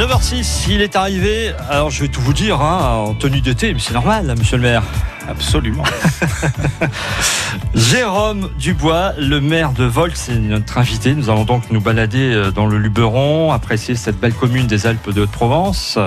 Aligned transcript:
9h06, 0.00 0.64
il 0.70 0.80
est 0.80 0.96
arrivé. 0.96 1.52
Alors 1.68 1.90
je 1.90 2.00
vais 2.00 2.08
tout 2.08 2.22
vous 2.22 2.32
dire, 2.32 2.62
hein, 2.62 3.04
en 3.08 3.12
tenue 3.12 3.42
d'été, 3.42 3.74
mais 3.74 3.80
c'est 3.80 3.92
normal, 3.92 4.26
là, 4.26 4.34
monsieur 4.34 4.56
le 4.56 4.62
maire. 4.62 4.82
Absolument. 5.28 5.82
Jérôme 7.74 8.48
Dubois, 8.58 9.12
le 9.18 9.42
maire 9.42 9.72
de 9.72 9.84
Volx, 9.84 10.14
c'est 10.18 10.36
notre 10.36 10.78
invité. 10.78 11.14
Nous 11.14 11.28
allons 11.28 11.44
donc 11.44 11.64
nous 11.70 11.82
balader 11.82 12.32
euh, 12.32 12.50
dans 12.50 12.64
le 12.64 12.78
Luberon, 12.78 13.52
apprécier 13.52 13.94
cette 13.94 14.18
belle 14.18 14.32
commune 14.32 14.66
des 14.66 14.86
Alpes 14.86 15.10
de 15.10 15.20
Haute-Provence. 15.20 15.98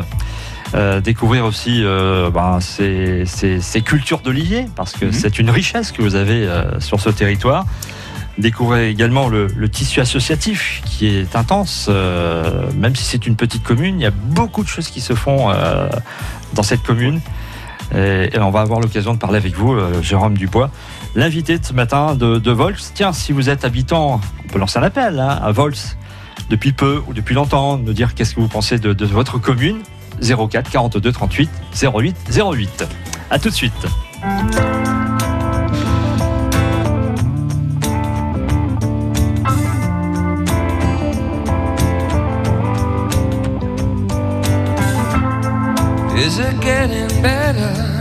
Euh, 0.74 1.00
découvrir 1.00 1.46
aussi 1.46 1.84
euh, 1.86 2.32
ben, 2.32 2.60
ces, 2.62 3.26
ces- 3.28 3.62
ces 3.62 3.82
cultures 3.82 4.22
de 4.22 4.32
l'Illier, 4.32 4.66
parce 4.76 4.94
que 4.94 5.06
Mhm. 5.06 5.14
c'est 5.14 5.38
une 5.38 5.52
richesse 5.52 5.92
que 5.92 6.02
vous 6.02 6.16
avez 6.16 6.48
euh, 6.48 6.80
sur 6.80 7.00
ce 7.00 7.10
territoire. 7.12 7.66
Découvrir 8.38 8.84
également 8.88 9.28
le, 9.28 9.70
tissu 9.70 10.00
associatif 10.00 10.82
qui 10.86 11.08
est 11.08 11.36
intense, 11.36 11.88
euh, 11.90 12.68
même 12.76 12.96
si 12.96 13.04
c'est 13.04 13.28
une 13.28 13.36
petite 13.36 13.64
commune, 13.64 14.00
il 14.00 14.04
y 14.04 14.08
a 14.08 14.12
beaucoup 14.12 14.64
de 14.64 14.68
choses 14.68 14.88
qui 14.88 15.02
se 15.02 15.14
font 15.14 15.52
euh, 15.52 15.88
dans 16.54 16.64
cette 16.64 16.82
commune. 16.82 17.22
Et, 17.96 18.32
on 18.40 18.50
va 18.50 18.62
avoir 18.62 18.80
l'occasion 18.80 19.14
de 19.14 19.20
parler 19.20 19.38
avec 19.38 19.56
vous, 19.56 19.74
euh, 19.74 20.02
Jérôme 20.02 20.36
Dubois, 20.36 20.72
l'invité 21.14 21.60
de 21.60 21.66
ce 21.66 21.74
matin 21.74 22.16
de, 22.16 22.40
de 22.40 22.52
Vols. 22.52 22.76
Tiens, 22.96 23.14
si 23.14 23.34
vous 23.34 23.50
êtes 23.50 23.66
habitant, 23.66 24.20
on 24.44 24.48
peut 24.48 24.58
lancer 24.58 24.80
un 24.80 24.84
appel 24.84 25.20
hein, 25.20 25.40
à 25.42 25.52
Vols 25.52 25.76
depuis 26.50 26.72
peu 26.72 27.04
ou 27.08 27.14
depuis 27.14 27.36
longtemps, 27.36 27.78
nous 27.78 27.94
dire 27.94 28.16
qu'est-ce 28.16 28.34
que 28.34 28.40
vous 28.40 28.48
pensez 28.48 28.80
de, 28.80 28.94
de 28.94 29.06
votre 29.06 29.38
commune. 29.38 29.78
04 30.22 30.70
42 30.70 31.12
38 31.12 31.50
08 31.84 32.16
08. 32.36 32.86
À 33.30 33.40
tout 33.40 33.50
de 33.50 33.54
suite. 33.54 33.74
Getting 46.64 47.22
better? 47.22 47.93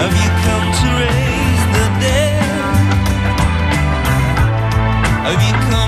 Have 0.00 0.16
you 5.42 5.52
come 5.70 5.79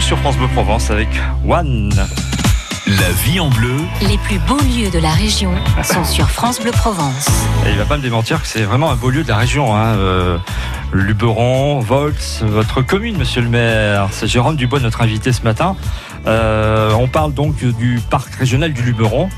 Sur 0.00 0.18
France 0.18 0.38
Bleu 0.38 0.48
Provence 0.48 0.90
avec 0.90 1.08
One. 1.46 1.92
La 2.86 3.12
vie 3.22 3.38
en 3.38 3.50
bleu. 3.50 3.76
Les 4.08 4.16
plus 4.16 4.38
beaux 4.38 4.58
lieux 4.58 4.90
de 4.90 4.98
la 4.98 5.10
région 5.10 5.52
sont 5.82 6.04
sur 6.04 6.30
France 6.30 6.58
Bleu 6.58 6.70
Provence. 6.70 7.28
Et 7.66 7.70
il 7.70 7.76
va 7.76 7.84
pas 7.84 7.98
me 7.98 8.02
démentir 8.02 8.40
que 8.40 8.48
c'est 8.48 8.62
vraiment 8.62 8.90
un 8.90 8.96
beau 8.96 9.10
lieu 9.10 9.22
de 9.22 9.28
la 9.28 9.36
région. 9.36 9.76
Hein. 9.76 9.94
Euh, 9.96 10.38
Luberon, 10.94 11.80
Volx, 11.80 12.42
votre 12.42 12.80
commune, 12.80 13.18
monsieur 13.18 13.42
le 13.42 13.50
maire. 13.50 14.08
C'est 14.10 14.26
Jérôme 14.26 14.56
Dubois, 14.56 14.80
notre 14.80 15.02
invité 15.02 15.32
ce 15.32 15.42
matin. 15.42 15.76
Euh, 16.26 16.92
on 16.94 17.06
parle 17.06 17.34
donc 17.34 17.56
du 17.56 18.00
parc 18.08 18.34
régional 18.36 18.72
du 18.72 18.82
Luberon. 18.82 19.28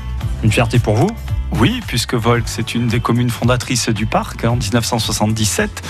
Une 0.43 0.51
fierté 0.51 0.79
pour 0.79 0.95
vous 0.95 1.09
oui, 1.53 1.81
puisque 1.87 2.13
Volx 2.13 2.59
est 2.59 2.75
une 2.75 2.87
des 2.87 2.99
communes 2.99 3.29
fondatrices 3.29 3.89
du 3.89 4.05
parc 4.05 4.43
hein, 4.43 4.49
en 4.49 4.55
1977. 4.57 5.81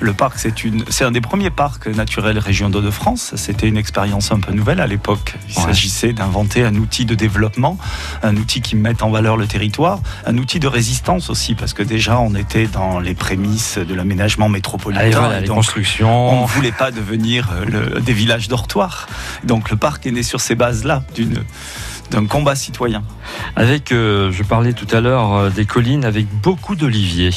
Le 0.00 0.12
parc, 0.12 0.38
c'est 0.38 0.62
une, 0.62 0.84
c'est 0.88 1.04
un 1.04 1.10
des 1.10 1.20
premiers 1.20 1.50
parcs 1.50 1.86
naturels 1.86 2.38
région 2.38 2.68
de 2.68 2.90
France. 2.90 3.32
C'était 3.36 3.66
une 3.66 3.76
expérience 3.76 4.30
un 4.30 4.38
peu 4.38 4.52
nouvelle 4.52 4.80
à 4.80 4.86
l'époque. 4.86 5.34
Il 5.48 5.54
s'agissait 5.54 6.12
d'inventer 6.12 6.64
un 6.64 6.74
outil 6.76 7.06
de 7.06 7.14
développement, 7.14 7.78
un 8.22 8.36
outil 8.36 8.60
qui 8.60 8.76
mette 8.76 9.02
en 9.02 9.10
valeur 9.10 9.36
le 9.36 9.46
territoire, 9.46 10.00
un 10.26 10.36
outil 10.36 10.60
de 10.60 10.68
résistance 10.68 11.30
aussi, 11.30 11.54
parce 11.54 11.72
que 11.72 11.82
déjà 11.82 12.20
on 12.20 12.34
était 12.34 12.66
dans 12.66 13.00
les 13.00 13.14
prémices 13.14 13.78
de 13.78 13.94
l'aménagement 13.94 14.48
métropolitain. 14.48 15.30
Ah, 15.32 15.40
les 15.40 15.48
constructions. 15.48 16.30
On 16.30 16.42
ne 16.42 16.46
voulait 16.46 16.72
pas 16.72 16.90
devenir 16.90 17.52
le, 17.66 18.00
des 18.00 18.12
villages 18.12 18.48
dortoirs. 18.48 19.08
Donc 19.44 19.70
le 19.70 19.76
parc 19.76 20.06
est 20.06 20.12
né 20.12 20.22
sur 20.22 20.40
ces 20.40 20.54
bases-là 20.54 21.02
d'une 21.14 21.42
d'un 22.10 22.26
combat 22.26 22.54
citoyen. 22.54 23.02
Avec, 23.56 23.92
euh, 23.92 24.30
je 24.32 24.42
parlais 24.42 24.72
tout 24.72 24.86
à 24.92 25.00
l'heure 25.00 25.34
euh, 25.34 25.50
des 25.50 25.64
collines 25.64 26.04
avec 26.04 26.26
beaucoup 26.42 26.76
d'oliviers. 26.76 27.30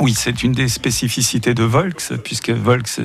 Oui, 0.00 0.14
c'est 0.16 0.42
une 0.42 0.52
des 0.52 0.68
spécificités 0.68 1.52
de 1.52 1.62
Volx, 1.62 2.14
puisque 2.24 2.48
Volx, 2.48 3.00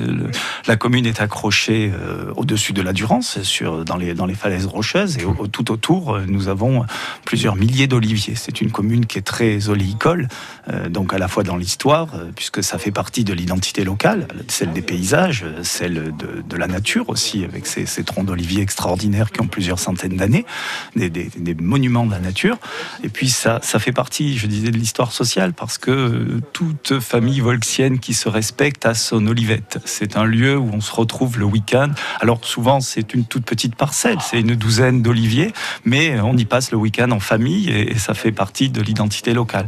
la 0.66 0.76
commune 0.76 1.04
est 1.04 1.20
accrochée 1.20 1.92
euh, 1.92 2.32
au-dessus 2.36 2.72
de 2.72 2.80
la 2.80 2.94
Durance, 2.94 3.42
sur, 3.42 3.84
dans, 3.84 3.98
les, 3.98 4.14
dans 4.14 4.24
les 4.24 4.34
falaises 4.34 4.64
rocheuses, 4.64 5.18
et 5.18 5.26
tout 5.52 5.70
autour, 5.70 6.14
euh, 6.14 6.24
nous 6.26 6.48
avons 6.48 6.86
plusieurs 7.26 7.54
milliers 7.54 7.86
d'oliviers. 7.86 8.34
C'est 8.34 8.62
une 8.62 8.70
commune 8.70 9.04
qui 9.04 9.18
est 9.18 9.22
très 9.22 9.68
oléicole, 9.68 10.28
euh, 10.68 10.88
donc 10.88 11.12
à 11.12 11.18
la 11.18 11.28
fois 11.28 11.42
dans 11.42 11.58
l'histoire, 11.58 12.08
puisque 12.34 12.64
ça 12.64 12.78
fait 12.78 12.92
partie 12.92 13.24
de 13.24 13.34
l'identité 13.34 13.84
locale, 13.84 14.26
celle 14.48 14.72
des 14.72 14.80
paysages, 14.80 15.44
celle 15.62 16.14
de, 16.16 16.56
la 16.56 16.66
nature 16.66 17.10
aussi, 17.10 17.44
avec 17.44 17.66
ces, 17.66 17.84
troncs 18.04 18.24
d'oliviers 18.24 18.62
extraordinaires 18.62 19.32
qui 19.32 19.42
ont 19.42 19.48
plusieurs 19.48 19.78
centaines 19.78 20.16
d'années, 20.16 20.46
des, 20.94 21.10
des, 21.10 21.54
monuments 21.54 22.06
de 22.06 22.12
la 22.12 22.20
nature. 22.20 22.56
Et 23.04 23.10
puis 23.10 23.28
ça, 23.28 23.60
ça 23.62 23.78
fait 23.78 23.92
partie, 23.92 24.38
je 24.38 24.46
disais, 24.46 24.70
de 24.70 24.78
l'histoire 24.78 25.12
sociale, 25.12 25.52
parce 25.52 25.76
que 25.76 26.40
tout 26.54 26.74
famille 26.94 27.40
volxienne 27.40 27.98
qui 27.98 28.14
se 28.14 28.28
respecte 28.28 28.86
à 28.86 28.94
son 28.94 29.26
olivette. 29.26 29.78
C'est 29.84 30.16
un 30.16 30.24
lieu 30.24 30.56
où 30.56 30.70
on 30.72 30.80
se 30.80 30.92
retrouve 30.92 31.38
le 31.38 31.44
week-end. 31.44 31.90
Alors 32.20 32.40
souvent 32.42 32.80
c'est 32.80 33.14
une 33.14 33.24
toute 33.24 33.44
petite 33.44 33.76
parcelle, 33.76 34.18
c'est 34.20 34.40
une 34.40 34.54
douzaine 34.54 35.02
d'oliviers, 35.02 35.52
mais 35.84 36.20
on 36.20 36.36
y 36.36 36.44
passe 36.44 36.70
le 36.70 36.78
week-end 36.78 37.10
en 37.10 37.20
famille 37.20 37.70
et, 37.70 37.96
ça 37.96 38.14
fait 38.14 38.32
partie 38.32 38.68
de 38.68 38.80
l'identité 38.80 39.32
locale. 39.32 39.66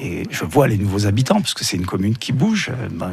Et, 0.00 0.22
je 0.30 0.44
vois 0.44 0.68
les 0.68 0.78
nouveaux 0.78 1.06
habitants, 1.06 1.40
parce 1.40 1.54
que 1.54 1.64
c'est 1.64 1.76
une 1.76 1.86
commune 1.86 2.16
qui 2.16 2.32
bouge. 2.32 2.70
Ben, 2.92 3.12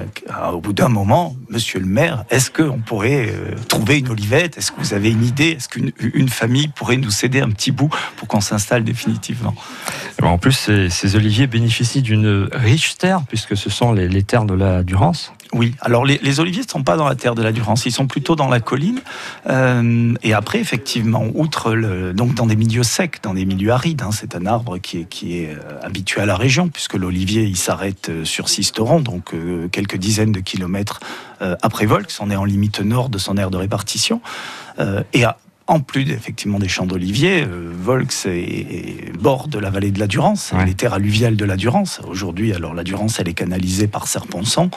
au 0.54 0.62
bout 0.62 0.74
d'un 0.74 0.88
moment, 0.88 1.36
monsieur 1.50 1.80
le 1.80 1.86
maire, 1.86 2.26
est-ce 2.30 2.52
qu'on 2.52 2.80
pourrait 2.80 3.30
euh, 3.30 3.56
trouver 3.68 4.00
une 4.00 4.10
olivette? 4.10 4.58
Est-ce 4.58 4.72
que 4.72 4.80
vous 4.80 4.94
avez 4.94 5.12
une 5.12 5.26
idée? 5.26 5.52
Est-ce 5.52 5.70
qu'une 5.70 6.30
famille 6.30 6.68
pourrait 6.70 6.98
nous 6.98 7.12
céder 7.12 7.42
un 7.42 7.50
petit 7.50 7.72
bout 7.72 7.90
pour 8.18 8.28
qu'on 8.28 8.42
s'installe 8.42 8.84
définitivement? 8.84 9.56
En 10.22 10.38
plus, 10.38 10.54
ces, 10.54 10.90
ces 10.90 11.16
oliviers 11.16 11.48
bénéficient 11.48 12.02
d'une 12.02 12.50
riche 12.52 12.98
terre 12.98 13.25
puisque 13.27 13.57
ce 13.57 13.69
sont 13.69 13.94
les, 13.94 14.24
terres 14.24 14.45
de 14.45 14.54
la 14.54 14.83
Durance. 14.83 15.33
Oui, 15.54 15.74
alors 15.81 16.06
les, 16.06 16.39
oliviers 16.39 16.63
ne 16.63 16.68
sont 16.69 16.83
pas 16.83 16.98
dans 16.98 17.07
la 17.07 17.16
terre 17.16 17.36
de 17.36 17.44
la 17.44 17.51
Durance, 17.51 17.86
ils 17.86 17.92
sont 17.92 18.07
plutôt 18.07 18.36
dans 18.36 18.50
la 18.50 18.60
colline. 18.60 19.01
Euh, 19.50 20.13
et 20.24 20.33
après, 20.33 20.60
effectivement, 20.60 21.25
outre 21.33 21.74
le, 21.74 22.13
donc 22.13 22.33
dans 22.33 22.45
des 22.45 22.56
milieux 22.56 22.83
secs, 22.83 23.19
dans 23.24 23.33
des 23.33 23.45
milieux 23.45 23.72
arides, 23.72 24.01
hein, 24.01 24.10
c'est 24.12 24.36
un 24.36 24.45
arbre 24.45 24.77
qui 24.77 25.00
est, 25.00 25.06
qui 25.06 25.39
est 25.39 25.51
euh, 25.51 25.80
habitué 25.81 26.22
à 26.22 26.25
la 26.25 26.36
région, 26.36 26.68
puisque 26.68 26.95
l'olivier 26.95 27.44
il 27.44 27.57
s'arrête 27.57 28.10
euh, 28.10 28.25
sur 28.25 28.50
Sisteron, 28.50 29.00
donc 29.00 29.33
quelques 29.71 29.98
dizaines 29.98 30.31
de 30.31 30.39
kilomètres 30.39 31.00
après 31.62 31.86
Volx. 31.86 32.19
On 32.19 32.31
est 32.31 32.36
en 32.36 32.45
limite 32.45 32.80
nord 32.80 33.10
de 33.10 33.18
son 33.18 33.38
aire 33.38 33.51
de 33.51 33.57
répartition. 33.57 34.21
et 35.13 35.24
à, 35.24 35.38
en 35.68 35.80
plus 35.80 36.10
effectivement 36.12 36.60
des 36.60 36.68
champs 36.68 36.86
d'oliviers, 36.86 37.44
euh, 37.44 37.72
Volx 37.74 38.28
est, 38.28 39.12
bord 39.18 39.48
de 39.48 39.58
la 39.58 39.70
vallée 39.70 39.92
de 39.92 40.00
la 40.00 40.08
Durance, 40.08 40.54
les 40.66 40.76
terres 40.76 40.94
alluviales 40.94 41.36
de 41.36 41.46
la 41.46 41.56
Durance. 41.56 42.02
Aujourd'hui, 42.08 42.54
alors 42.54 42.74
la 42.74 42.84
Durance, 42.84 43.20
elle 43.20 43.28
est 43.28 43.34
canalisée 43.34 43.88
par 43.88 44.08
Serponçon 44.08 44.70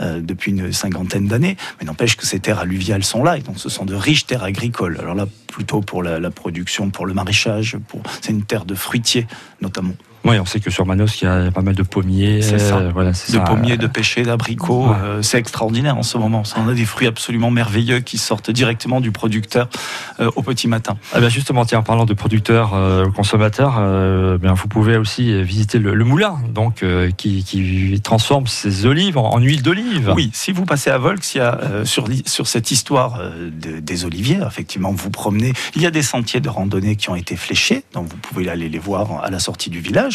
euh, 0.00 0.20
depuis 0.20 0.50
une 0.50 0.72
cinquantaine 0.72 1.26
d'années, 1.26 1.56
mais 1.78 1.86
n'empêche 1.86 2.16
que 2.16 2.26
ces 2.26 2.40
terres 2.40 2.58
alluviales 2.58 3.04
sont 3.04 3.22
là, 3.22 3.38
et 3.38 3.40
donc 3.40 3.58
ce 3.58 3.68
sont 3.68 3.86
de 3.86 3.94
riches 3.94 4.26
terres 4.26 4.44
agricoles. 4.44 4.98
Alors 5.00 5.14
là, 5.14 5.26
plutôt 5.46 5.80
pour 5.80 6.02
la, 6.02 6.20
la 6.20 6.30
production, 6.30 6.90
pour 6.90 7.06
le 7.06 7.14
maraîchage, 7.14 7.78
pour... 7.88 8.02
c'est 8.20 8.32
une 8.32 8.44
terre 8.44 8.66
de 8.66 8.74
fruitiers 8.74 9.26
notamment. 9.62 9.94
Oui, 10.24 10.38
on 10.38 10.46
sait 10.46 10.58
que 10.58 10.70
sur 10.70 10.86
Manos, 10.86 11.20
il 11.20 11.24
y 11.24 11.28
a 11.28 11.50
pas 11.50 11.60
mal 11.60 11.74
de 11.74 11.82
pommiers. 11.82 12.40
C'est 12.40 12.58
ça. 12.58 12.78
Euh, 12.78 12.90
voilà, 12.92 13.10
de 13.10 13.38
pommiers, 13.44 13.76
de 13.76 13.86
pêchers, 13.86 14.22
d'abricots. 14.22 14.88
Euh, 14.90 15.20
c'est 15.20 15.38
extraordinaire 15.38 15.98
en 15.98 16.02
ce 16.02 16.16
moment. 16.16 16.42
On 16.56 16.68
a 16.68 16.72
des 16.72 16.86
fruits 16.86 17.06
absolument 17.06 17.50
merveilleux 17.50 18.00
qui 18.00 18.16
sortent 18.16 18.50
directement 18.50 19.02
du 19.02 19.12
producteur 19.12 19.68
euh, 20.20 20.30
au 20.34 20.42
petit 20.42 20.66
matin. 20.66 20.96
Ah 21.12 21.20
ben 21.20 21.28
justement, 21.28 21.66
tiens, 21.66 21.80
en 21.80 21.82
parlant 21.82 22.06
de 22.06 22.14
producteurs 22.14 22.72
consommateurs, 23.14 23.80
bien, 24.38 24.54
vous 24.54 24.68
pouvez 24.68 24.96
aussi 24.96 25.42
visiter 25.42 25.78
le, 25.78 26.04
moulin 26.04 26.38
donc, 26.48 26.84
qui, 27.16 27.44
qui, 27.44 28.00
transforme 28.02 28.46
ses 28.46 28.86
olives 28.86 29.18
en, 29.18 29.38
huile 29.38 29.62
d'olive. 29.62 30.12
Oui, 30.14 30.30
si 30.32 30.52
vous 30.52 30.64
passez 30.64 30.90
à 30.90 30.98
Volx, 30.98 31.34
il 31.34 31.38
y 31.38 31.40
a, 31.40 31.84
sur, 31.84 32.08
sur 32.24 32.46
cette 32.46 32.70
histoire 32.70 33.20
des 33.50 34.04
oliviers, 34.04 34.40
effectivement, 34.46 34.92
vous 34.92 35.10
promenez. 35.10 35.52
Il 35.76 35.82
y 35.82 35.86
a 35.86 35.90
des 35.90 36.02
sentiers 36.02 36.40
de 36.40 36.48
randonnée 36.48 36.96
qui 36.96 37.10
ont 37.10 37.16
été 37.16 37.36
fléchés, 37.36 37.84
donc 37.92 38.08
vous 38.08 38.16
pouvez 38.16 38.48
aller 38.48 38.68
les 38.68 38.78
voir 38.78 39.22
à 39.22 39.30
la 39.30 39.38
sortie 39.38 39.70
du 39.70 39.80
village 39.80 40.13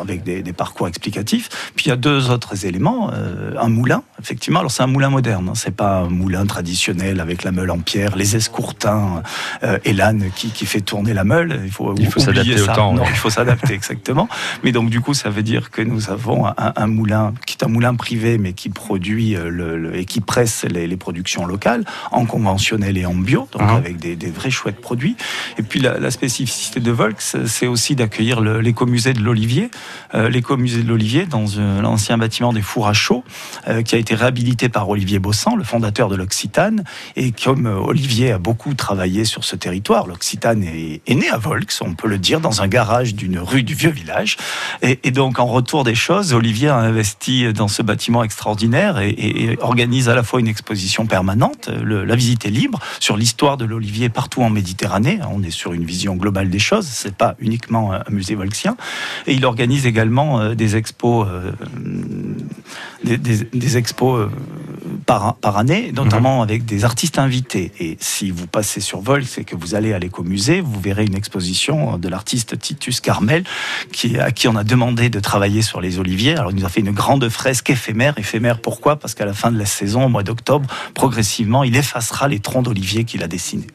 avec 0.00 0.22
des, 0.22 0.42
parcours 0.52 0.88
explicatifs. 0.88 1.48
Puis 1.76 1.86
il 1.86 1.88
y 1.90 1.92
a 1.92 1.96
deux 1.96 2.30
autres 2.30 2.66
éléments. 2.66 3.10
Euh, 3.12 3.54
un 3.60 3.68
moulin, 3.68 4.02
effectivement. 4.20 4.60
Alors 4.60 4.72
c'est 4.72 4.82
un 4.82 4.88
moulin 4.88 5.10
moderne, 5.10 5.48
hein. 5.50 5.54
c'est 5.54 5.74
pas 5.74 6.00
un 6.00 6.08
moulin 6.08 6.46
traditionnel 6.46 7.20
avec 7.20 7.44
la 7.44 7.52
meule 7.52 7.70
en 7.70 7.78
pierre, 7.78 8.16
les 8.16 8.36
escourtins 8.36 9.22
euh, 9.62 9.78
et 9.84 9.92
l'âne 9.92 10.30
qui, 10.34 10.66
fait 10.66 10.80
tourner 10.80 11.14
la 11.14 11.24
meule. 11.24 11.60
Il 11.64 11.70
faut, 11.70 11.94
il 11.96 12.08
faut 12.10 12.20
s'adapter 12.20 12.60
au 12.60 12.66
temps. 12.66 12.92
Non, 12.94 13.04
il 13.08 13.16
faut 13.16 13.30
s'adapter 13.30 13.72
exactement. 13.74 14.28
Mais 14.64 14.72
donc 14.72 14.90
du 14.90 15.00
coup, 15.00 15.14
ça 15.14 15.30
veut 15.30 15.42
dire 15.42 15.70
que 15.70 15.82
nous 15.82 16.10
avons 16.10 16.46
un, 16.56 16.86
moulin 16.86 17.34
qui 17.46 17.56
est 17.56 17.64
un 17.64 17.68
moulin 17.68 17.94
privé, 17.94 18.38
mais 18.38 18.52
qui 18.52 18.68
produit 18.68 19.36
euh, 19.36 19.48
le, 19.48 19.96
et 19.96 20.04
qui 20.04 20.20
presse 20.20 20.64
les, 20.64 20.96
productions 20.98 21.46
locales 21.46 21.84
en 22.10 22.26
conventionnel 22.26 22.98
et 22.98 23.06
en 23.06 23.14
bio, 23.14 23.48
donc 23.52 23.62
ah. 23.64 23.76
avec 23.76 23.98
des, 23.98 24.30
vrais 24.30 24.50
chouettes 24.50 24.80
produits. 24.80 25.16
Et 25.58 25.62
puis 25.62 25.80
la, 25.80 26.10
spécificité 26.10 26.80
de 26.80 26.90
Volks, 26.90 27.36
c'est 27.46 27.66
aussi 27.66 27.94
d'accueillir 27.94 28.40
l'écomusée 28.40 29.12
de 29.18 29.24
l'Olivier, 29.24 29.70
euh, 30.14 30.28
l'écomusée 30.28 30.82
de 30.82 30.88
l'Olivier, 30.88 31.26
dans 31.26 31.44
l'ancien 31.82 32.18
bâtiment 32.18 32.52
des 32.52 32.62
fours 32.62 32.88
à 32.88 32.92
chaud, 32.92 33.24
euh, 33.68 33.82
qui 33.82 33.94
a 33.94 33.98
été 33.98 34.14
réhabilité 34.14 34.68
par 34.68 34.88
Olivier 34.88 35.18
Bossan, 35.18 35.56
le 35.56 35.64
fondateur 35.64 36.08
de 36.08 36.16
l'Occitane. 36.16 36.84
Et 37.16 37.32
comme 37.32 37.66
euh, 37.66 37.76
Olivier 37.76 38.32
a 38.32 38.38
beaucoup 38.38 38.74
travaillé 38.74 39.24
sur 39.24 39.44
ce 39.44 39.56
territoire, 39.56 40.06
l'Occitane 40.06 40.62
est, 40.62 41.14
né 41.14 41.28
à 41.28 41.36
Volx, 41.36 41.82
on 41.82 41.94
peut 41.94 42.08
le 42.08 42.18
dire, 42.18 42.40
dans 42.40 42.62
un 42.62 42.68
garage 42.68 43.14
d'une 43.14 43.38
rue 43.38 43.62
du 43.62 43.74
vieux 43.74 43.90
village. 43.90 44.36
Et, 44.82 45.10
donc, 45.10 45.38
en 45.38 45.46
retour 45.46 45.84
des 45.84 45.94
choses, 45.94 46.32
Olivier 46.32 46.68
a 46.68 46.76
investi 46.76 47.52
dans 47.52 47.68
ce 47.68 47.82
bâtiment 47.82 48.22
extraordinaire 48.22 48.98
et, 49.00 49.58
organise 49.60 50.08
à 50.08 50.14
la 50.14 50.22
fois 50.22 50.40
une 50.40 50.46
exposition 50.46 51.06
permanente, 51.06 51.68
la 51.68 52.14
visite 52.14 52.46
est 52.46 52.50
libre, 52.50 52.78
sur 53.00 53.16
l'histoire 53.16 53.56
de 53.56 53.64
l'Olivier 53.64 54.08
partout 54.08 54.42
en 54.42 54.50
Méditerranée. 54.50 55.18
On 55.32 55.42
est 55.42 55.50
sur 55.50 55.72
une 55.72 55.84
vision 55.84 56.14
globale 56.14 56.50
des 56.50 56.58
choses, 56.58 56.86
c'est 56.86 57.14
pas 57.14 57.34
uniquement 57.40 57.92
un 57.92 58.10
musée 58.10 58.34
volxien. 58.34 58.76
Et 59.26 59.34
il 59.34 59.44
organise 59.44 59.86
également 59.86 60.40
euh, 60.40 60.54
des 60.54 60.76
expos, 60.76 61.26
euh, 61.28 61.52
des, 63.04 63.76
expos 63.76 64.20
euh, 64.20 64.30
par, 65.06 65.34
par, 65.36 65.58
année, 65.58 65.92
notamment 65.94 66.36
mhm. 66.36 66.42
avec 66.42 66.64
des 66.64 66.84
artistes 66.84 67.18
invités. 67.18 67.72
Et 67.80 67.96
si 68.00 68.30
vous 68.30 68.46
passez 68.46 68.80
sur 68.80 69.00
Vol, 69.00 69.24
c'est 69.24 69.44
que 69.44 69.56
vous 69.56 69.74
allez 69.74 69.92
à 69.92 69.98
l'écomusée, 69.98 70.60
vous 70.60 70.80
verrez 70.80 71.04
une 71.04 71.14
exposition 71.14 71.98
de 71.98 72.08
l'artiste 72.08 72.58
Titus 72.58 73.00
Carmel, 73.00 73.44
qui, 73.92 74.18
à 74.18 74.30
qui 74.30 74.48
on 74.48 74.56
a 74.56 74.64
demandé 74.64 75.10
de 75.10 75.20
travailler 75.20 75.62
sur 75.62 75.80
les 75.80 75.98
oliviers. 75.98 76.36
Alors 76.36 76.50
il 76.50 76.56
nous 76.56 76.64
a 76.64 76.68
fait 76.68 76.80
une 76.80 76.92
grande 76.92 77.28
fresque 77.28 77.70
éphémère. 77.70 78.14
Éphémère 78.18 78.60
pourquoi? 78.60 78.96
Parce 78.96 79.14
qu'à 79.14 79.26
la 79.26 79.34
fin 79.34 79.50
de 79.52 79.58
la 79.58 79.66
saison, 79.66 80.04
au 80.04 80.08
mois 80.08 80.22
d'octobre, 80.22 80.68
progressivement, 80.94 81.64
il 81.64 81.76
effacera 81.76 82.28
les 82.28 82.40
troncs 82.40 82.64
d'olivier 82.64 83.04
qu'il 83.04 83.22
a 83.22 83.28
dessinés. 83.28 83.66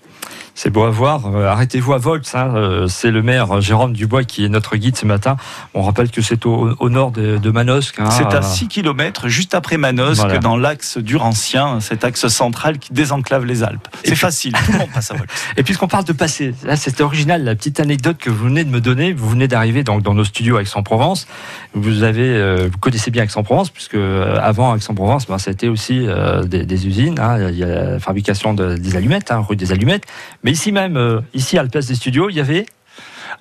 C'est 0.55 0.69
beau 0.69 0.83
à 0.83 0.91
voir. 0.91 1.25
Euh, 1.33 1.47
Arrêtez-vous 1.47 1.93
à 1.93 1.97
Volx. 1.97 2.35
hein. 2.35 2.53
Euh, 2.55 2.87
C'est 2.87 3.09
le 3.09 3.23
maire 3.23 3.51
euh, 3.55 3.59
Jérôme 3.61 3.93
Dubois 3.93 4.23
qui 4.23 4.45
est 4.45 4.49
notre 4.49 4.75
guide 4.77 4.95
ce 4.95 5.05
matin. 5.05 5.35
On 5.73 5.81
rappelle 5.81 6.11
que 6.11 6.21
c'est 6.21 6.45
au, 6.45 6.75
au 6.79 6.89
nord 6.89 7.09
de, 7.11 7.37
de 7.37 7.49
Manosque. 7.49 7.99
hein. 7.99 8.09
C'est 8.11 8.25
à 8.35 8.43
6 8.43 8.67
km, 8.67 9.27
juste 9.29 9.55
après 9.55 9.77
Manosque, 9.77 10.21
Voilà. 10.21 10.37
dans 10.37 10.55
l'axe 10.55 10.99
Durancien, 10.99 11.79
cet 11.79 12.03
axe 12.03 12.27
central 12.27 12.77
qui 12.77 12.93
désenclave 12.93 13.45
les 13.45 13.63
Alpes. 13.63 13.87
C'est 14.05 14.13
facile, 14.15 14.53
tout 14.53 14.73
le 14.73 14.77
monde 14.77 14.89
passe 14.93 15.09
à 15.09 15.15
Volx. 15.15 15.33
Et 15.57 15.63
puisqu'on 15.63 15.87
parle 15.87 16.03
de 16.05 16.13
passé, 16.13 16.53
là 16.63 16.75
c'est 16.75 17.01
original, 17.01 17.43
la 17.43 17.55
petite 17.55 17.79
anecdote 17.79 18.17
que 18.19 18.29
vous 18.29 18.45
venez 18.45 18.63
de 18.63 18.69
me 18.69 18.79
donner. 18.79 19.11
Vous 19.11 19.29
venez 19.29 19.47
d'arriver 19.47 19.83
donc 19.83 20.03
dans 20.03 20.13
nos 20.13 20.23
studios 20.23 20.57
à 20.57 20.61
Aix-en-Provence. 20.61 21.25
Vous 21.73 22.03
avez, 22.03 22.27
euh, 22.29 22.69
vous 22.71 22.77
connaissez 22.77 23.09
bien 23.09 23.23
Aix-en-Provence 23.23 23.71
puisque 23.71 23.95
avant 24.39 24.75
Aix-en-Provence, 24.75 25.25
ben, 25.25 25.37
été 25.47 25.67
aussi 25.67 26.05
euh, 26.07 26.43
des, 26.43 26.63
des 26.65 26.87
usines. 26.87 27.19
hein. 27.19 27.49
Il 27.49 27.57
y 27.57 27.63
a 27.63 27.67
la 27.93 27.99
fabrication 27.99 28.53
de- 28.53 28.77
des 28.77 28.95
allumettes, 28.95 29.31
hein, 29.31 29.43
rue 29.47 29.55
des 29.55 29.71
allumettes. 29.71 30.03
Mais 30.43 30.51
ici 30.51 30.71
même, 30.71 30.97
euh, 30.97 31.21
ici 31.33 31.57
à 31.57 31.63
la 31.63 31.69
place 31.69 31.87
des 31.87 31.95
studios, 31.95 32.29
il 32.29 32.35
y 32.35 32.39
avait 32.41 32.65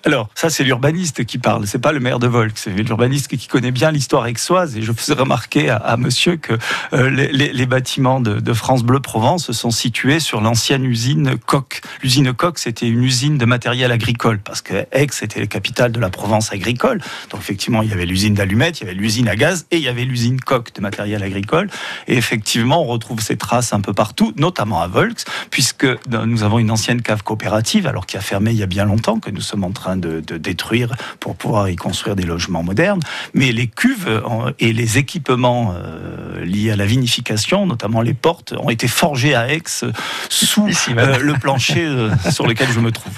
Alors, 0.04 0.28
ça, 0.34 0.50
c'est 0.50 0.64
l'urbaniste 0.64 1.24
qui 1.24 1.38
parle, 1.38 1.64
c'est 1.68 1.78
pas 1.78 1.92
le 1.92 2.00
maire 2.00 2.18
de 2.18 2.26
Volx, 2.26 2.54
c'est 2.56 2.70
l'urbaniste 2.70 3.28
qui 3.36 3.46
connaît 3.46 3.70
bien 3.70 3.92
l'histoire 3.92 4.24
aixoise. 4.24 4.76
Et 4.76 4.82
je 4.82 4.92
faisais 4.92 5.14
remarquer 5.14 5.70
à, 5.70 5.96
monsieur 5.96 6.36
que 6.36 6.54
euh, 6.92 7.08
les, 7.08 7.66
bâtiments 7.66 8.20
de, 8.20 8.52
France 8.52 8.82
Bleu 8.82 8.98
Provence 8.98 9.52
sont 9.52 9.70
situés 9.70 10.18
sur 10.18 10.40
l'ancienne 10.40 10.84
usine 10.84 11.36
Coq. 11.46 11.82
L'usine 12.02 12.32
Coq, 12.32 12.58
c'était 12.58 12.88
une 12.88 13.04
usine 13.04 13.38
de 13.38 13.44
matériel 13.44 13.92
agricole, 13.92 14.40
parce 14.40 14.60
que 14.60 14.86
Aix 14.90 15.06
était 15.22 15.38
la 15.38 15.46
capitale 15.46 15.92
de 15.92 16.00
la 16.00 16.10
Provence 16.10 16.52
agricole. 16.52 17.00
Donc, 17.30 17.40
effectivement, 17.40 17.82
il 17.82 17.90
y 17.90 17.92
avait 17.92 18.06
l'usine 18.06 18.34
d'allumettes, 18.34 18.80
il 18.80 18.84
y 18.84 18.86
avait 18.88 18.98
l'usine 18.98 19.28
à 19.28 19.36
gaz 19.36 19.66
et 19.70 19.76
il 19.76 19.82
y 19.84 19.88
avait 19.88 20.04
l'usine 20.04 20.40
Coq 20.40 20.74
de 20.74 20.80
matériel 20.80 21.22
agricole. 21.22 21.70
Et 22.08 22.16
effectivement, 22.16 22.82
on 22.82 22.86
retrouve 22.86 23.20
ces 23.20 23.36
traces 23.36 23.72
un 23.72 23.80
peu 23.80 23.92
partout, 23.92 24.32
notamment 24.36 24.82
à 24.82 24.88
Volx, 24.88 25.24
puisque 25.50 25.86
nous 26.08 26.42
avons 26.42 26.58
une 26.58 26.72
ancienne 26.72 27.02
cave 27.02 27.22
coopérative, 27.22 27.86
alors 27.86 28.06
qui 28.06 28.16
a 28.16 28.20
fermé 28.20 28.50
il 28.50 28.58
y 28.58 28.64
a 28.64 28.66
bien 28.66 28.84
longtemps, 28.84 29.20
que 29.20 29.30
nous 29.30 29.40
sommes 29.40 29.62
en 29.62 29.70
train 29.70 29.91
de, 29.96 30.20
de 30.20 30.36
détruire 30.36 30.94
pour 31.20 31.36
pouvoir 31.36 31.68
y 31.68 31.76
construire 31.76 32.16
des 32.16 32.24
logements 32.24 32.62
modernes. 32.62 33.00
Mais 33.34 33.52
les 33.52 33.66
cuves 33.66 34.22
et 34.58 34.72
les 34.72 34.98
équipements 34.98 35.74
euh, 35.74 36.44
liés 36.44 36.70
à 36.70 36.76
la 36.76 36.86
vinification, 36.86 37.66
notamment 37.66 38.00
les 38.00 38.14
portes, 38.14 38.54
ont 38.58 38.70
été 38.70 38.88
forgés 38.88 39.34
à 39.34 39.52
Aix 39.52 39.62
euh, 39.82 39.92
sous 40.28 40.66
euh, 40.66 41.18
le 41.18 41.34
plancher 41.34 41.88
sur 42.30 42.46
lequel 42.46 42.68
je 42.70 42.80
me 42.80 42.92
trouve. 42.92 43.12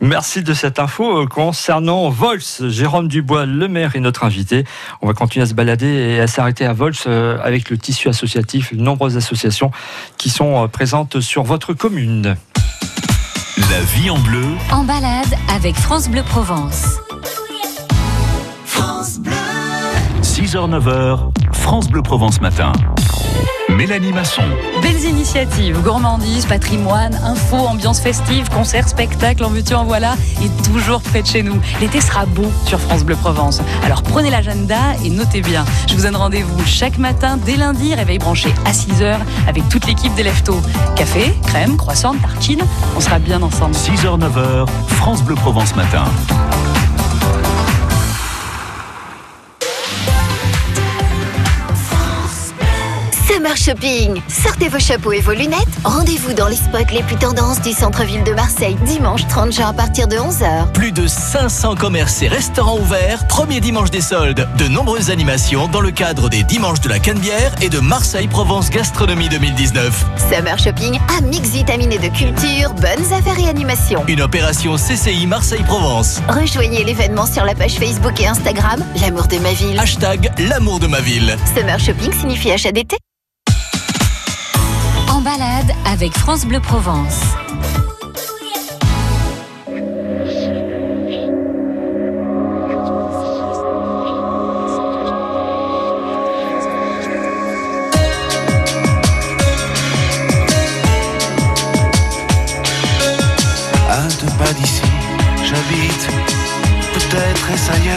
Merci 0.00 0.42
de 0.42 0.54
cette 0.54 0.78
info 0.78 1.26
concernant 1.26 2.08
Vols. 2.10 2.40
Jérôme 2.68 3.08
Dubois, 3.08 3.46
le 3.46 3.68
maire, 3.68 3.96
est 3.96 4.00
notre 4.00 4.24
invité. 4.24 4.64
On 5.02 5.06
va 5.06 5.14
continuer 5.14 5.44
à 5.44 5.46
se 5.46 5.54
balader 5.54 5.86
et 5.86 6.20
à 6.20 6.26
s'arrêter 6.26 6.64
à 6.64 6.72
Vols 6.72 6.94
avec 7.42 7.70
le 7.70 7.78
tissu 7.78 8.08
associatif, 8.08 8.74
de 8.74 8.80
nombreuses 8.80 9.16
associations 9.16 9.70
qui 10.16 10.30
sont 10.30 10.68
présentes 10.68 11.20
sur 11.20 11.42
votre 11.42 11.74
commune. 11.74 12.36
La 13.74 13.80
vie 13.80 14.08
en 14.08 14.20
bleu, 14.20 14.44
En 14.70 14.84
balade 14.84 15.34
avec 15.52 15.74
France 15.74 16.08
Bleu 16.08 16.22
Provence. 16.22 17.00
6h-9h, 20.22 21.32
France 21.50 21.88
Bleu 21.88 22.00
Provence 22.00 22.40
Matin. 22.40 22.70
Mélanie 23.74 24.12
Masson. 24.12 24.42
Belles 24.82 25.04
initiatives, 25.04 25.80
gourmandise, 25.82 26.46
patrimoine, 26.46 27.14
info, 27.24 27.56
ambiance 27.56 28.00
festive, 28.00 28.48
concerts, 28.48 28.88
spectacles, 28.88 29.44
en 29.44 29.48
veux-tu, 29.48 29.74
en 29.74 29.84
voilà, 29.84 30.14
et 30.42 30.62
toujours 30.62 31.00
près 31.00 31.22
de 31.22 31.26
chez 31.26 31.42
nous. 31.42 31.60
L'été 31.80 32.00
sera 32.00 32.24
beau 32.24 32.46
sur 32.66 32.78
France 32.78 33.04
Bleu 33.04 33.16
Provence. 33.16 33.60
Alors 33.84 34.02
prenez 34.02 34.30
l'agenda 34.30 34.78
et 35.04 35.10
notez 35.10 35.40
bien. 35.40 35.64
Je 35.88 35.94
vous 35.94 36.02
donne 36.02 36.16
rendez-vous 36.16 36.64
chaque 36.64 36.98
matin 36.98 37.36
dès 37.36 37.56
lundi, 37.56 37.94
réveil 37.94 38.18
branché 38.18 38.54
à 38.64 38.70
6h 38.70 39.16
avec 39.48 39.68
toute 39.68 39.86
l'équipe 39.86 40.14
des 40.14 40.22
Leftos. 40.22 40.62
Café, 40.94 41.34
crème, 41.46 41.76
croissant, 41.76 42.14
tartine, 42.14 42.62
on 42.96 43.00
sera 43.00 43.18
bien 43.18 43.42
ensemble. 43.42 43.74
6h-9h, 43.74 44.66
France 44.86 45.22
Bleu 45.22 45.34
Provence 45.34 45.74
Matin. 45.74 46.04
Summer 53.44 53.56
Shopping. 53.58 54.22
Sortez 54.26 54.70
vos 54.70 54.78
chapeaux 54.78 55.12
et 55.12 55.20
vos 55.20 55.34
lunettes. 55.34 55.68
Rendez-vous 55.84 56.32
dans 56.32 56.48
les 56.48 56.56
spots 56.56 56.78
les 56.90 57.02
plus 57.02 57.16
tendances 57.16 57.60
du 57.60 57.72
centre-ville 57.72 58.24
de 58.24 58.32
Marseille 58.32 58.74
dimanche 58.86 59.26
30 59.28 59.52
juin 59.52 59.68
à 59.68 59.72
partir 59.74 60.08
de 60.08 60.16
11h. 60.16 60.72
Plus 60.72 60.92
de 60.92 61.06
500 61.06 61.74
commerces 61.74 62.22
et 62.22 62.28
restaurants 62.28 62.78
ouverts, 62.78 63.28
premier 63.28 63.60
dimanche 63.60 63.90
des 63.90 64.00
soldes. 64.00 64.48
De 64.56 64.66
nombreuses 64.66 65.10
animations 65.10 65.68
dans 65.68 65.82
le 65.82 65.90
cadre 65.90 66.30
des 66.30 66.42
Dimanches 66.42 66.80
de 66.80 66.88
la 66.88 66.98
Canebière 66.98 67.54
et 67.60 67.68
de 67.68 67.80
Marseille-Provence 67.80 68.70
Gastronomie 68.70 69.28
2019. 69.28 70.06
Summer 70.30 70.58
Shopping, 70.58 70.98
un 71.18 71.20
mix 71.20 71.50
vitaminé 71.50 71.98
de 71.98 72.08
culture, 72.08 72.72
bonnes 72.72 73.12
affaires 73.12 73.38
et 73.38 73.50
animations. 73.50 74.04
Une 74.08 74.22
opération 74.22 74.76
CCI 74.76 75.26
Marseille-Provence. 75.26 76.22
Rejoignez 76.30 76.82
l'événement 76.82 77.26
sur 77.26 77.44
la 77.44 77.54
page 77.54 77.74
Facebook 77.74 78.18
et 78.22 78.26
Instagram, 78.26 78.82
l'amour 79.02 79.26
de 79.26 79.36
ma 79.36 79.52
ville. 79.52 79.78
Hashtag 79.78 80.32
l'amour 80.48 80.80
de 80.80 80.86
ma 80.86 81.02
ville. 81.02 81.36
Summer 81.54 81.78
Shopping 81.78 82.12
signifie 82.14 82.50
achat 82.50 82.72
d'été. 82.72 82.96
Avec 85.86 86.16
France 86.16 86.44
Bleu 86.44 86.60
Provence. 86.60 87.20
À 103.88 104.02
deux 104.20 104.32
pas 104.38 104.52
d'ici, 104.54 104.82
j'habite, 105.44 106.08
peut-être 106.94 107.50
est-ce 107.52 107.70
ailleurs. 107.72 107.94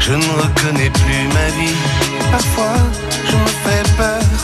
Je 0.00 0.12
ne 0.12 0.24
reconnais 0.42 0.90
plus 0.90 1.28
ma 1.34 1.48
vie, 1.58 1.76
parfois 2.30 2.76
je 3.24 3.36
me 3.36 3.46
fais 3.46 3.82
peur. 3.96 4.35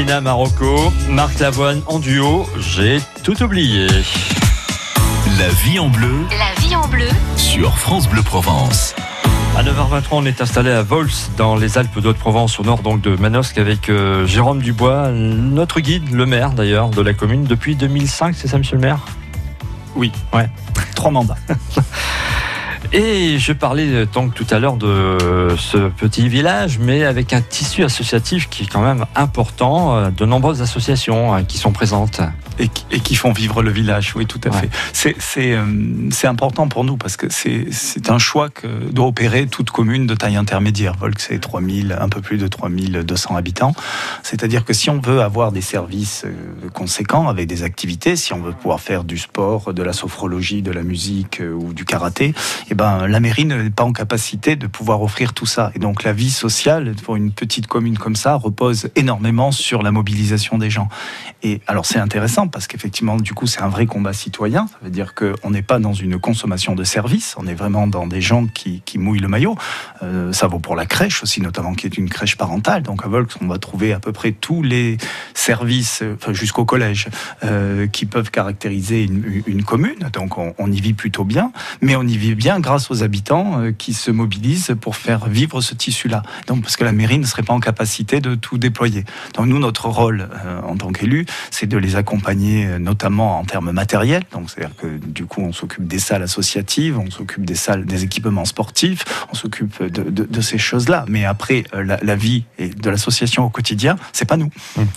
Christina 0.00 0.22
Marocco, 0.22 0.90
Marc 1.10 1.40
Lavoine 1.40 1.82
en 1.86 1.98
duo, 1.98 2.48
j'ai 2.58 3.02
tout 3.22 3.42
oublié. 3.42 3.86
La 5.38 5.48
vie 5.62 5.78
en 5.78 5.90
bleu 5.90 6.24
La 6.30 6.58
vie 6.62 6.74
en 6.74 6.88
bleu. 6.88 7.04
sur 7.36 7.76
France 7.76 8.08
Bleu 8.08 8.22
Provence. 8.22 8.94
À 9.58 9.62
9h23, 9.62 10.04
on 10.12 10.24
est 10.24 10.40
installé 10.40 10.70
à 10.70 10.82
Vols, 10.82 11.10
dans 11.36 11.54
les 11.54 11.76
Alpes 11.76 11.98
d'Haute-Provence, 11.98 12.58
au 12.58 12.62
nord 12.62 12.78
donc 12.78 13.02
de 13.02 13.14
Manosque, 13.14 13.58
avec 13.58 13.90
euh, 13.90 14.26
Jérôme 14.26 14.62
Dubois, 14.62 15.10
notre 15.10 15.80
guide, 15.80 16.10
le 16.14 16.24
maire 16.24 16.52
d'ailleurs 16.52 16.88
de 16.88 17.02
la 17.02 17.12
commune, 17.12 17.44
depuis 17.44 17.76
2005, 17.76 18.34
c'est 18.34 18.48
ça 18.48 18.56
monsieur 18.56 18.76
le 18.76 18.80
maire? 18.80 19.00
Oui. 19.96 20.12
Ouais. 20.32 20.48
Trois 20.94 21.10
mandats. 21.10 21.36
Et 22.92 23.38
je 23.38 23.52
parlais 23.52 23.86
euh, 23.86 24.06
donc 24.06 24.34
tout 24.34 24.46
à 24.50 24.58
l'heure 24.58 24.76
de 24.76 25.16
ce 25.56 25.88
petit 25.90 26.28
village, 26.28 26.78
mais 26.80 27.04
avec 27.04 27.32
un 27.32 27.40
tissu 27.40 27.84
associatif 27.84 28.48
qui 28.48 28.64
est 28.64 28.66
quand 28.66 28.80
même 28.80 29.06
important, 29.14 29.96
euh, 29.96 30.10
de 30.10 30.24
nombreuses 30.24 30.60
associations 30.60 31.32
hein, 31.32 31.44
qui 31.44 31.58
sont 31.58 31.70
présentes. 31.70 32.20
Et 32.60 32.68
qui, 32.68 32.84
et 32.90 33.00
qui 33.00 33.14
font 33.16 33.32
vivre 33.32 33.62
le 33.62 33.70
village. 33.70 34.12
Oui, 34.14 34.26
tout 34.26 34.40
à 34.44 34.50
Ouais. 34.50 34.68
fait. 34.92 35.16
C'est- 35.18 35.52
euh, 35.54 35.64
c'est 36.10 36.26
important 36.26 36.68
pour 36.68 36.84
nous 36.84 36.96
parce 36.96 37.16
que 37.16 37.26
c'est 37.30 38.10
un 38.10 38.18
choix 38.18 38.48
que 38.50 38.66
doit 38.92 39.06
opérer 39.06 39.46
toute 39.46 39.70
commune 39.70 40.06
de 40.06 40.14
taille 40.14 40.36
intermédiaire. 40.36 40.94
Volx, 40.96 41.26
c'est 41.28 41.40
3000, 41.40 41.96
un 42.00 42.08
peu 42.08 42.20
plus 42.20 42.36
de 42.38 42.46
3200 42.46 43.36
habitants. 43.36 43.74
C'est-à-dire 44.22 44.64
que 44.64 44.72
si 44.72 44.90
on 44.90 45.00
veut 45.00 45.20
avoir 45.22 45.52
des 45.52 45.60
services 45.62 46.24
euh, 46.26 46.68
conséquents 46.74 47.28
avec 47.28 47.46
des 47.48 47.62
activités, 47.62 48.16
si 48.16 48.32
on 48.32 48.40
veut 48.42 48.52
pouvoir 48.52 48.80
faire 48.80 49.04
du 49.04 49.18
sport, 49.18 49.72
de 49.72 49.82
la 49.82 49.92
sophrologie, 49.92 50.62
de 50.62 50.70
la 50.70 50.82
musique 50.82 51.40
euh, 51.40 51.52
ou 51.52 51.72
du 51.72 51.84
karaté, 51.84 52.34
eh 52.70 52.74
ben, 52.74 53.06
la 53.06 53.20
mairie 53.20 53.44
n'est 53.46 53.70
pas 53.70 53.84
en 53.84 53.92
capacité 53.92 54.56
de 54.56 54.66
pouvoir 54.66 55.02
offrir 55.02 55.32
tout 55.32 55.46
ça. 55.46 55.72
Et 55.74 55.78
donc 55.78 56.02
la 56.02 56.12
vie 56.12 56.30
sociale 56.30 56.94
pour 57.04 57.16
une 57.16 57.32
petite 57.32 57.66
commune 57.66 57.96
comme 57.98 58.16
ça 58.16 58.34
repose 58.34 58.88
énormément 58.96 59.50
sur 59.52 59.82
la 59.82 59.90
mobilisation 59.92 60.58
des 60.58 60.70
gens. 60.70 60.88
Et 61.42 61.60
alors 61.66 61.86
c'est 61.86 61.98
intéressant 61.98 62.48
parce 62.50 62.66
qu'effectivement, 62.66 63.16
du 63.16 63.34
coup, 63.34 63.46
c'est 63.46 63.60
un 63.60 63.68
vrai 63.68 63.86
combat 63.86 64.12
citoyen. 64.12 64.66
Ça 64.66 64.76
veut 64.82 64.90
dire 64.90 65.14
qu'on 65.14 65.50
n'est 65.50 65.62
pas 65.62 65.78
dans 65.78 65.92
une 65.92 66.18
consommation 66.18 66.74
de 66.74 66.84
services, 66.84 67.34
on 67.38 67.46
est 67.46 67.54
vraiment 67.54 67.86
dans 67.86 68.06
des 68.06 68.20
gens 68.20 68.46
qui, 68.46 68.82
mouillent 68.96 69.20
le 69.20 69.28
maillot. 69.28 69.56
Euh, 70.02 70.32
ça 70.32 70.46
vaut 70.46 70.58
pour 70.58 70.76
la 70.76 70.84
crèche 70.84 71.22
aussi, 71.22 71.40
notamment 71.40 71.74
qui 71.74 71.86
est 71.86 71.96
une 71.96 72.10
crèche 72.10 72.36
parentale. 72.36 72.82
Donc 72.82 73.04
à 73.04 73.08
Volx, 73.08 73.36
on 73.40 73.46
va 73.46 73.58
trouver 73.58 73.92
à 73.92 74.00
peu 74.00 74.12
près 74.12 74.32
tous 74.32 74.62
les 74.62 74.98
services, 75.32 76.02
euh, 76.02 76.16
jusqu'au 76.32 76.64
collège, 76.64 77.08
euh, 77.44 77.86
qui 77.86 78.04
peuvent 78.04 78.30
caractériser 78.30 79.04
une, 79.04 79.42
une 79.46 79.64
commune. 79.64 80.10
Donc 80.12 80.36
on, 80.36 80.70
y 80.70 80.80
vit 80.80 80.92
plutôt 80.92 81.24
bien, 81.24 81.52
mais 81.80 81.96
on 81.96 82.02
y 82.02 82.16
vit 82.16 82.34
bien 82.34 82.60
grâce 82.60 82.90
aux 82.90 83.02
habitants 83.02 83.72
qui 83.76 83.92
se 83.92 84.10
mobilisent 84.10 84.74
pour 84.80 84.96
faire 84.96 85.26
vivre 85.26 85.60
ce 85.60 85.74
tissu-là. 85.74 86.22
Donc 86.46 86.62
parce 86.62 86.76
que 86.76 86.84
la 86.84 86.92
mairie 86.92 87.18
ne 87.18 87.26
serait 87.26 87.42
pas 87.42 87.54
en 87.54 87.60
capacité 87.60 88.20
de 88.20 88.34
tout 88.34 88.58
déployer. 88.58 89.04
Donc 89.34 89.46
nous, 89.46 89.58
notre 89.58 89.88
rôle 89.88 90.28
en 90.64 90.76
tant 90.76 90.92
qu'élu, 90.92 91.26
c'est 91.50 91.66
de 91.66 91.76
les 91.76 91.96
accompagner, 91.96 92.29
notamment 92.34 93.38
en 93.38 93.44
termes 93.44 93.72
matériels. 93.72 94.22
Donc 94.32 94.50
c'est-à-dire 94.50 94.74
que 94.76 94.86
du 94.86 95.24
coup, 95.26 95.40
on 95.42 95.52
s'occupe 95.52 95.86
des 95.86 95.98
salles 95.98 96.22
associatives, 96.22 96.98
on 96.98 97.10
s'occupe 97.10 97.44
des 97.44 97.54
salles, 97.54 97.84
des 97.84 98.04
équipements 98.04 98.44
sportifs, 98.44 99.04
on 99.30 99.34
s'occupe 99.34 99.82
de, 99.82 100.02
de- 100.10 100.24
de 100.24 100.40
ces 100.40 100.58
choses-là. 100.58 101.04
Mais 101.08 101.24
après, 101.24 101.64
euh, 101.74 101.82
la, 101.82 101.98
la 102.02 102.16
vie 102.16 102.44
et 102.58 102.68
de 102.68 102.90
l'association 102.90 103.44
au 103.44 103.50
quotidien, 103.50 103.96
c'est 104.12 104.24
pas 104.28 104.36
nous. 104.36 104.50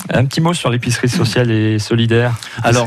Un 0.09 0.25
petit 0.25 0.41
mot 0.41 0.53
sur 0.53 0.69
l'épicerie 0.69 1.09
sociale 1.09 1.51
et 1.51 1.79
solidaire. 1.79 2.35
Alors, 2.63 2.85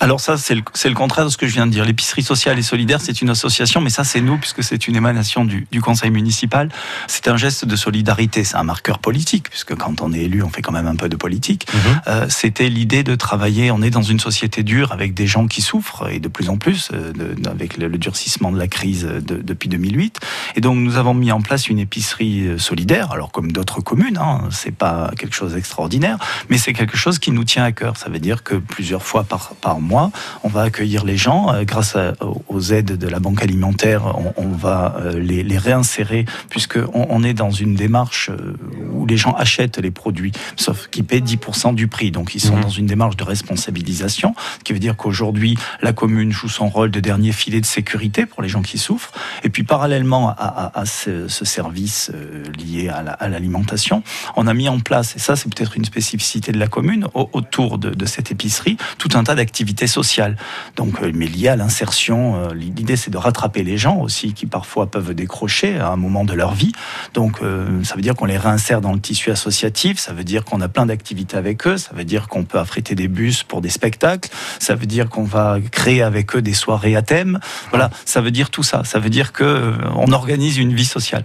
Alors 0.00 0.20
ça, 0.20 0.36
c'est 0.36 0.54
le, 0.54 0.94
contraire 0.94 1.24
de 1.24 1.30
ce 1.30 1.36
que 1.36 1.46
je 1.48 1.54
viens 1.54 1.66
de 1.66 1.72
dire. 1.72 1.84
L'épicerie 1.84 2.22
sociale 2.22 2.56
et 2.58 2.62
solidaire, 2.62 3.00
c'est 3.00 3.20
une 3.20 3.30
association, 3.30 3.80
mais 3.80 3.90
ça, 3.90 4.04
c'est 4.04 4.20
nous, 4.20 4.38
puisque 4.38 4.62
c'est 4.62 4.86
une 4.86 4.94
émanation 4.94 5.44
du, 5.44 5.66
du 5.72 5.80
conseil 5.80 6.10
municipal. 6.10 6.68
C'est 7.08 7.26
un 7.26 7.36
geste 7.36 7.64
de 7.64 7.74
solidarité, 7.74 8.44
c'est 8.44 8.56
un 8.56 8.62
marqueur 8.62 9.00
politique, 9.00 9.50
puisque 9.50 9.74
quand 9.74 10.00
on 10.00 10.12
est 10.12 10.20
élu, 10.20 10.42
on 10.44 10.50
fait 10.50 10.62
quand 10.62 10.70
même 10.72 10.86
un 10.86 10.94
peu 10.94 11.08
de 11.08 11.16
politique. 11.16 11.66
Mhm. 11.74 12.00
Euh, 12.06 12.26
C'était 12.28 12.68
l'idée 12.68 13.02
de 13.02 13.16
travailler, 13.16 13.72
on 13.72 13.82
est 13.82 13.90
dans 13.90 14.02
une 14.02 14.20
société 14.20 14.62
dure 14.62 14.92
avec 14.92 15.14
des 15.14 15.26
gens 15.26 15.48
qui 15.48 15.62
souffrent, 15.62 16.08
et 16.08 16.20
de 16.20 16.28
plus 16.28 16.48
en 16.48 16.58
plus, 16.58 16.90
euh, 16.94 17.12
de- 17.12 17.48
avec 17.48 17.76
le, 17.76 17.88
le 17.88 17.98
durcissement 17.98 18.52
de 18.52 18.58
la 18.58 18.68
crise 18.68 19.02
de- 19.04 19.42
depuis 19.42 19.68
2008. 19.68 20.20
Et 20.54 20.60
donc, 20.60 20.76
nous 20.78 20.96
avons 20.96 21.14
mis 21.14 21.32
en 21.32 21.40
place 21.40 21.68
une 21.68 21.80
épicerie 21.80 22.46
euh, 22.46 22.58
solidaire, 22.58 23.10
alors 23.10 23.32
comme 23.32 23.50
d'autres 23.50 23.80
communes, 23.80 24.18
hein, 24.18 24.42
c'est 24.52 24.74
pas 24.74 25.10
quelque 25.18 25.34
chose 25.34 25.54
d'extraordinaire, 25.54 26.18
mais 26.50 26.56
c'est 26.58 26.72
quelque 26.72 26.96
chose 26.96 27.18
qui 27.18 27.32
nous 27.32 27.44
tient 27.44 27.64
à 27.64 27.72
cœur. 27.72 27.96
Ça 27.96 28.08
veut 28.10 28.20
dire 28.20 28.44
que 28.44 28.54
plusieurs 28.54 29.02
fois 29.02 29.24
par, 29.24 29.54
par 29.60 29.80
mois, 29.80 29.87
on 29.92 30.48
va 30.48 30.62
accueillir 30.62 31.04
les 31.04 31.16
gens. 31.16 31.52
euh, 31.52 31.64
grâce 31.64 31.96
à- 31.96 32.14
aux 32.48 32.60
aides 32.72 32.96
de 32.98 33.08
la 33.08 33.18
banque 33.20 33.42
alimentaire, 33.42 34.02
on, 34.18 34.32
on 34.36 34.48
va 34.48 34.96
euh, 35.00 35.18
les, 35.18 35.42
les 35.42 35.58
réinsérer, 35.58 36.24
puisque 36.50 36.78
on, 36.94 37.06
on 37.10 37.22
est 37.22 37.34
dans 37.34 37.50
une 37.50 37.74
démarche 37.74 38.30
euh, 38.30 38.56
où 38.92 39.06
les 39.06 39.16
gens 39.16 39.32
achètent 39.32 39.78
les 39.78 39.90
produits, 39.90 40.32
sauf 40.56 40.88
qu'ils 40.88 41.04
paient 41.04 41.20
10% 41.20 41.74
du 41.74 41.88
prix. 41.88 42.10
Donc 42.10 42.34
ils 42.34 42.40
sont 42.40 42.56
Mhm. 42.56 42.62
dans 42.62 42.68
une 42.70 42.86
démarche 42.86 43.16
de 43.16 43.24
responsabilisation, 43.24 44.34
ce 44.58 44.64
qui 44.64 44.72
veut 44.72 44.78
dire 44.78 44.96
qu'aujourd'hui, 44.96 45.56
la 45.82 45.92
commune 45.92 46.32
joue 46.32 46.48
son 46.48 46.68
rôle 46.68 46.90
de 46.90 47.00
dernier 47.00 47.32
filet 47.32 47.60
de 47.60 47.66
sécurité 47.66 48.26
pour 48.26 48.42
les 48.42 48.48
gens 48.48 48.62
qui 48.62 48.78
souffrent. 48.78 49.12
Et 49.44 49.48
puis 49.50 49.62
parallèlement 49.64 50.30
à, 50.30 50.32
à- 50.32 50.80
à 50.80 50.86
ce, 50.86 51.28
ce 51.28 51.44
service 51.44 52.10
lié 52.58 52.88
à 52.88 53.02
la- 53.02 53.12
à 53.12 53.28
l'alimentation, 53.28 54.02
on 54.36 54.46
a 54.46 54.54
mis 54.54 54.68
en 54.68 54.80
place, 54.80 55.16
et 55.16 55.18
ça 55.18 55.36
c'est 55.36 55.52
peut-être 55.54 55.76
une 55.76 55.84
spécificité 55.84 56.52
de 56.52 56.58
la 56.58 56.66
commune, 56.68 57.06
au- 57.14 57.28
autour 57.32 57.78
de, 57.78 57.90
de 57.90 58.06
cette 58.06 58.30
épicerie, 58.30 58.76
tout 58.98 59.10
un 59.14 59.24
tas 59.24 59.34
d'activités 59.34 59.77
sociales. 59.86 60.36
Donc, 60.76 61.00
euh, 61.02 61.12
mais 61.14 61.26
liées 61.26 61.48
à 61.48 61.56
l'insertion, 61.56 62.36
euh, 62.36 62.54
l'idée 62.54 62.96
c'est 62.96 63.10
de 63.10 63.16
rattraper 63.16 63.62
les 63.62 63.78
gens 63.78 63.98
aussi 63.98 64.32
qui 64.32 64.46
parfois 64.46 64.90
peuvent 64.90 65.14
décrocher 65.14 65.78
à 65.78 65.88
un 65.88 65.96
moment 65.96 66.24
de 66.24 66.34
leur 66.34 66.54
vie. 66.54 66.72
Donc 67.14 67.38
euh, 67.42 67.82
ça 67.84 67.94
veut 67.94 68.02
dire 68.02 68.14
qu'on 68.14 68.26
les 68.26 68.38
réinsère 68.38 68.80
dans 68.80 68.92
le 68.92 69.00
tissu 69.00 69.30
associatif, 69.30 69.98
ça 69.98 70.12
veut 70.12 70.24
dire 70.24 70.44
qu'on 70.44 70.60
a 70.60 70.68
plein 70.68 70.86
d'activités 70.86 71.36
avec 71.36 71.66
eux, 71.66 71.76
ça 71.76 71.90
veut 71.94 72.04
dire 72.04 72.28
qu'on 72.28 72.44
peut 72.44 72.58
affréter 72.58 72.94
des 72.94 73.08
bus 73.08 73.42
pour 73.42 73.60
des 73.60 73.70
spectacles, 73.70 74.30
ça 74.58 74.74
veut 74.74 74.86
dire 74.86 75.08
qu'on 75.08 75.24
va 75.24 75.58
créer 75.70 76.02
avec 76.02 76.36
eux 76.36 76.42
des 76.42 76.54
soirées 76.54 76.96
à 76.96 77.02
thème. 77.02 77.38
Voilà, 77.70 77.90
ça 78.04 78.20
veut 78.20 78.30
dire 78.30 78.50
tout 78.50 78.62
ça. 78.62 78.84
Ça 78.84 78.98
veut 78.98 79.10
dire 79.10 79.32
que 79.32 79.74
on 79.94 80.12
organise 80.12 80.58
une 80.58 80.74
vie 80.74 80.84
sociale. 80.84 81.24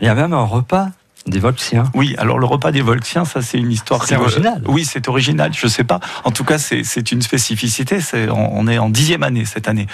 Il 0.00 0.06
y 0.06 0.08
a 0.08 0.14
même 0.14 0.32
un 0.32 0.44
repas 0.44 0.88
des 1.26 1.38
Volxiens. 1.40 1.84
Oui, 1.94 2.14
alors 2.18 2.38
le 2.38 2.46
repas 2.46 2.72
des 2.72 2.82
Volxiens, 2.82 3.24
ça 3.24 3.42
c'est 3.42 3.58
une 3.58 3.70
histoire. 3.70 4.04
C'est 4.06 4.16
original. 4.16 4.62
Oui, 4.66 4.84
c'est 4.84 5.08
original. 5.08 5.52
Je 5.54 5.66
sais 5.66 5.84
pas. 5.84 6.00
En 6.24 6.30
tout 6.30 6.44
cas, 6.44 6.58
c'est 6.58 7.12
une 7.12 7.22
spécificité. 7.22 7.98
On 8.30 8.62
on 8.62 8.68
est 8.68 8.78
en 8.78 8.90
dixième 8.90 9.22
année 9.22 9.44
cette 9.44 9.68
année. 9.68 9.86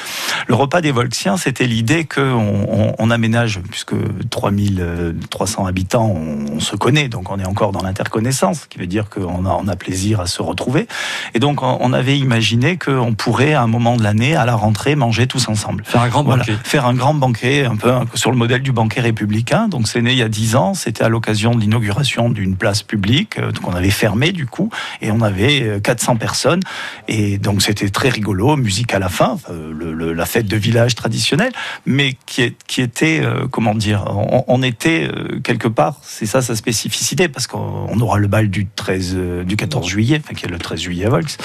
Le 0.47 0.55
repas 0.55 0.81
des 0.81 0.93
Volxiens, 0.93 1.37
c'était 1.37 1.67
l'idée 1.67 2.05
que 2.05 2.21
on, 2.21 3.11
aménage 3.11 3.61
puisque 3.71 3.95
3300 4.29 5.65
habitants, 5.65 6.07
on, 6.15 6.57
on 6.57 6.61
se 6.61 6.77
connaît, 6.77 7.09
donc 7.09 7.31
on 7.31 7.39
est 7.39 7.47
encore 7.47 7.73
dans 7.73 7.83
l'interconnaissance, 7.83 8.63
ce 8.63 8.67
qui 8.69 8.79
veut 8.79 8.87
dire 8.87 9.09
qu'on 9.09 9.47
a 9.47 9.51
on 9.51 9.67
a 9.67 9.77
plaisir 9.77 10.21
à 10.21 10.27
se 10.27 10.43
retrouver. 10.43 10.87
Et 11.35 11.39
donc 11.39 11.63
on, 11.63 11.79
on 11.81 11.93
avait 11.95 12.19
imaginé 12.19 12.77
qu'on 12.77 13.15
pourrait 13.15 13.55
à 13.55 13.63
un 13.63 13.67
moment 13.67 13.97
de 13.97 14.03
l'année, 14.03 14.37
à 14.37 14.45
la 14.45 14.55
rentrée, 14.55 14.95
manger 14.95 15.27
tous 15.27 15.49
ensemble. 15.49 15.85
Faire 15.87 16.03
un 16.03 16.09
grand 16.09 16.23
Voilà, 16.25 16.43
banquet. 16.43 16.59
faire 16.63 16.85
un 16.85 16.95
grand 16.95 17.15
banquet, 17.15 17.65
un 17.65 17.77
peu 17.77 17.93
sur 18.15 18.31
le 18.31 18.37
modèle 18.37 18.63
du 18.63 18.73
banquet 18.73 19.01
républicain. 19.01 19.69
Donc 19.69 19.89
c'est 19.89 20.03
né 20.03 20.13
il 20.13 20.19
y 20.19 20.23
a 20.23 20.29
dix 20.29 20.57
ans, 20.57 20.75
c'était 20.75 21.05
à 21.05 21.09
l'occasion 21.19 21.53
de 21.53 21.61
l'inauguration 21.61 22.31
d'une 22.31 22.55
place 22.55 22.85
publique 22.85 23.39
euh, 23.39 23.51
qu'on 23.61 23.73
avait 23.73 23.91
fermée 23.91 24.31
du 24.31 24.47
coup, 24.47 24.71
et 25.03 25.11
on 25.11 25.21
avait 25.21 25.63
euh, 25.63 25.81
400 25.81 26.15
personnes. 26.15 26.61
Et 27.09 27.39
donc 27.39 27.61
c'était 27.61 27.89
très 27.89 28.09
rigolo, 28.09 28.55
musique 28.57 28.95
à 28.95 29.01
la 29.01 29.09
fin, 29.09 29.37
la 29.51 30.27
fête 30.27 30.47
de 30.47 30.57
village 30.57 30.95
traditionnelle, 30.95 31.53
mais 31.87 32.17
qui, 32.27 32.55
était, 32.81 33.21
euh, 33.21 33.49
comment 33.51 33.75
dire, 33.75 34.05
on, 34.47 34.63
était 34.63 35.09
euh, 35.13 35.41
quelque 35.41 35.67
part, 35.67 35.97
c'est 36.03 36.27
ça 36.27 36.41
sa 36.41 36.55
spécificité, 36.55 37.29
parce 37.29 37.49
qu'on 37.49 37.89
on 37.91 38.01
aura 38.01 38.19
le 38.19 38.29
bal 38.29 38.49
du 38.49 38.67
13, 38.67 39.15
euh, 39.17 39.45
du 39.45 39.57
14 39.57 39.89
juillet, 39.89 40.21
enfin 40.23 40.35
qui 40.35 40.45
est 40.47 40.49
le 40.49 40.59
13 40.59 40.81
juillet 40.81 41.07
à 41.07 41.11
Volx, 41.11 41.37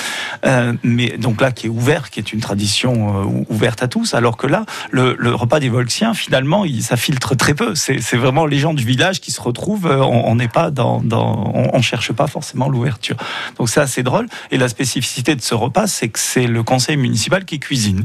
euh, 0.45 0.73
mais 0.83 1.17
donc 1.17 1.41
là 1.41 1.51
qui 1.51 1.65
est 1.65 1.69
ouvert, 1.69 2.11
qui 2.11 2.19
est 2.19 2.31
une 2.31 2.41
tradition 2.41 3.21
euh, 3.21 3.23
ou- 3.23 3.45
ouverte 3.49 3.81
à 3.81 3.87
tous, 3.87 4.13
alors 4.13 4.37
que 4.37 4.45
là, 4.45 4.65
le, 4.91 5.15
repas 5.33 5.59
des 5.59 5.69
Volxiens, 5.69 6.13
finalement, 6.13 6.65
il, 6.65 6.83
ça 6.83 6.97
filtre 6.97 7.35
très 7.35 7.53
peu. 7.55 7.73
C'est 7.75 8.17
vraiment 8.17 8.45
les 8.45 8.59
gens 8.59 8.73
du 8.73 8.83
village 8.85 9.19
qui 9.19 9.31
se 9.31 9.41
retrouvent. 9.41 9.62
Euh, 9.85 9.97
On 10.01 10.35
n'est 10.35 10.47
pas 10.47 10.71
dans, 10.71 11.01
dans 11.01 11.51
on, 11.53 11.69
on 11.77 11.81
cherche 11.81 12.11
pas 12.13 12.27
forcément 12.27 12.69
l'ouverture. 12.69 13.15
Donc 13.57 13.69
c'est 13.69 13.81
assez 13.81 14.03
drôle. 14.03 14.27
Et 14.51 14.57
la 14.57 14.67
spécificité 14.67 15.35
de 15.35 15.41
ce 15.41 15.55
repas, 15.55 15.87
c'est 15.87 16.09
que 16.09 16.19
c'est 16.19 16.47
le 16.47 16.63
conseil 16.63 16.97
municipal 16.97 17.45
qui 17.45 17.59
cuisine. 17.59 18.03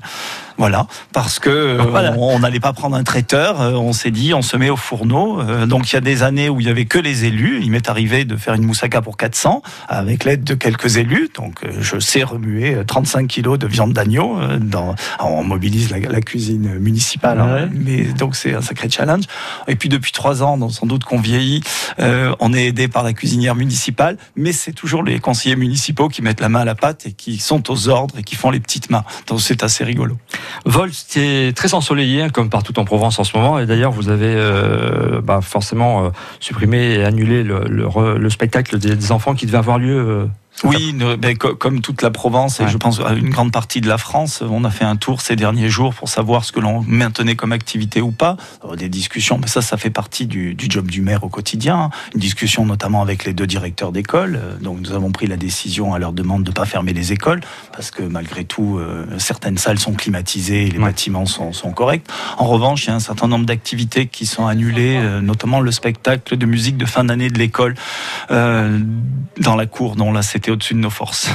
Voilà, 0.57 0.87
parce 1.13 1.39
que 1.39 1.51
euh, 1.51 1.83
Voilà. 1.89 2.15
on 2.19 2.41
n'allait 2.41 2.59
pas 2.61 2.73
prendre 2.73 2.97
un 2.97 3.05
traiteur. 3.05 3.61
euh, 3.61 3.73
On 3.75 3.93
s'est 3.93 4.11
dit, 4.11 4.35
on 4.35 4.43
se 4.43 4.57
met 4.57 4.71
au 4.71 4.77
fourneau. 4.77 5.43
Donc 5.67 5.91
il 5.93 5.95
y 5.95 5.97
a 5.97 6.01
des 6.01 6.23
années 6.23 6.49
où 6.49 6.61
il 6.61 6.67
y 6.67 6.71
avait 6.71 6.87
que 6.87 6.99
les 6.99 7.25
élus. 7.25 7.61
Il 7.63 7.71
m'est 7.71 7.89
arrivé 7.89 8.25
de 8.25 8.37
faire 8.37 8.55
une 8.55 8.65
moussaka 8.65 9.01
pour 9.03 9.17
400 9.17 9.63
avec 9.89 10.25
l'aide 10.25 10.45
de 10.45 10.55
quelques 10.55 10.97
élus. 10.97 11.31
Donc 11.37 11.61
je 11.81 11.99
sais 12.01 12.23
remuer 12.25 12.75
euh, 12.75 12.85
35 12.85 13.27
kilos 13.29 13.59
de 13.59 13.67
viande 13.67 13.93
d'agneau. 13.93 14.37
Dans, 14.61 14.95
on 15.21 15.45
mobilise 15.45 15.91
la, 15.91 15.99
la 16.01 16.21
cuisine 16.21 16.79
municipale, 16.79 17.41
hein. 17.41 17.69
Mais 17.73 18.03
donc 18.05 18.35
c'est 18.35 18.55
un 18.55 18.61
sacré 18.63 18.91
challenge. 18.91 19.25
Et 19.69 19.77
puis 19.77 19.89
depuis 19.89 20.13
trois 20.13 20.43
ans, 20.43 20.69
sans 20.71 20.87
doute 20.87 21.05
qu'on 21.05 21.21
vieillit 21.21 21.48
Euh, 22.01 22.35
on 22.41 22.53
est 22.53 22.67
aidé 22.67 22.89
par 22.89 23.03
la 23.03 23.13
cuisinière 23.13 23.55
municipale, 23.55 24.17
mais 24.37 24.53
c'est 24.53 24.73
toujours 24.73 25.03
les 25.03 25.19
conseillers 25.19 25.57
municipaux 25.57 26.09
qui 26.09 26.23
mettent 26.23 26.41
la 26.41 26.49
main 26.49 26.61
à 26.61 26.65
la 26.65 26.75
pâte 26.75 27.07
et 27.07 27.13
qui 27.13 27.39
sont 27.39 27.71
aux 27.71 27.89
ordres 27.89 28.19
et 28.19 28.23
qui 28.23 28.37
font 28.37 28.51
les 28.51 28.61
petites 28.61 28.91
mains. 28.91 29.05
Donc 29.27 29.41
c'est 29.41 29.63
assez 29.63 29.85
rigolo. 29.85 30.17
Vol, 30.65 30.91
c'est 30.93 31.53
très 31.55 31.75
ensoleillé, 31.75 32.23
hein, 32.23 32.29
comme 32.29 32.51
partout 32.51 32.79
en 32.79 32.85
Provence 32.85 33.19
en 33.19 33.25
ce 33.25 33.37
moment. 33.37 33.59
Et 33.59 33.67
d'ailleurs, 33.67 33.93
vous 33.93 34.09
avez 34.09 34.35
euh, 34.35 35.21
bah, 35.21 35.41
forcément 35.43 36.05
euh, 36.05 36.11
supprimé 36.41 36.95
et 36.95 37.05
annulé 37.05 37.43
le, 37.43 38.31
spectacle 38.31 38.79
des 38.79 39.11
enfants 39.11 39.35
qui 39.35 39.47
devait 39.47 39.59
avoir 39.59 39.79
lieu. 39.79 40.29
Euh, 40.65 40.69
Oui, 40.69 40.95
ben, 41.19 41.37
comme 41.37 41.81
toute 41.81 42.03
la 42.03 42.11
Provence 42.11 42.61
et 42.61 42.65
Ouais. 42.65 42.69
je 42.71 42.77
pense 42.77 43.01
à 43.01 43.13
une 43.13 43.31
grande 43.31 43.53
partie 43.53 43.81
de 43.81 43.89
la 43.89 43.99
France, 43.99 44.43
on 44.49 44.65
a 44.65 44.71
fait 44.71 44.85
un 44.85 44.97
tour 44.97 45.21
ces 45.21 45.37
derniers 45.37 45.69
jours 45.69 45.95
pour 45.95 46.09
savoir 46.09 46.45
ce 46.45 46.53
que 46.53 46.61
l'on 46.61 46.83
maintenait 46.87 47.37
comme 47.37 47.53
activité 47.53 48.01
ou 48.01 48.11
pas. 48.11 48.37
Alors, 48.63 48.77
des 48.77 48.89
discussions, 48.89 49.39
mais 49.41 49.47
ça, 49.47 49.63
ça 49.63 49.77
fait 49.77 49.91
partie 49.91 50.27
du, 50.27 50.55
du 50.55 50.67
job 50.69 50.91
du 50.91 51.01
maire 51.03 51.25
au 51.25 51.29
quotidien. 51.29 51.91
Une 52.15 52.21
discussion 52.21 52.65
notamment 52.67 53.03
avec 53.03 53.25
les 53.25 53.33
deux 53.33 53.47
directeurs 53.47 53.93
d'école. 53.93 54.37
Euh, 54.43 54.57
Donc 54.59 54.81
nous 54.81 54.93
avons 54.93 55.13
pris 55.13 55.27
la 55.27 55.37
décision 55.37 55.95
à 55.95 55.99
leur 55.99 56.13
demande 56.13 56.43
de 56.45 56.51
ne 56.51 56.55
pas 56.55 56.65
fermer 56.67 56.93
les 56.93 57.13
écoles 57.13 57.41
parce 57.73 57.91
que 57.91 58.03
malgré 58.03 58.45
tout, 58.45 58.79
euh, 58.79 59.07
certaines 59.19 59.59
salles 59.59 59.79
sont 59.79 59.95
climatisées 59.95 60.67
et 60.67 60.71
les 60.71 60.79
Ouais. 60.79 60.85
bâtiments 60.87 61.27
sont, 61.27 61.53
sont 61.53 61.73
corrects. 61.73 62.05
En 62.39 62.47
revanche, 62.47 62.85
il 62.85 62.89
y 62.89 62.91
a 62.91 62.95
un 62.95 63.01
certain 63.01 63.29
nombre 63.29 63.47
d'activités 63.47 64.07
qui 64.07 64.27
sont 64.27 64.47
annulées, 64.47 64.97
euh, 64.97 65.21
notamment 65.21 65.61
le 65.61 65.71
spectacle 65.73 66.37
de 66.37 66.47
musique 66.47 66.77
de 66.77 66.85
fin 66.87 67.05
d'année 67.05 67.31
de 67.31 67.39
l'école 67.39 67.75
euh, 68.31 68.79
dans 69.41 69.57
la 69.57 69.67
cour. 69.67 69.97
dont 69.97 70.13
là, 70.13 70.23
c'était 70.23 70.48
au-dessus 70.51 70.75
de 70.75 70.79
nos 70.81 70.91
forces. 70.91 71.31